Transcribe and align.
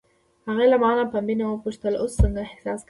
هغې 0.47 0.65
له 0.71 0.77
مانه 0.83 1.03
په 1.13 1.17
مینه 1.27 1.45
وپوښتل: 1.47 1.93
اوس 1.97 2.11
څنګه 2.21 2.39
احساس 2.43 2.77
کوې؟ 2.77 2.79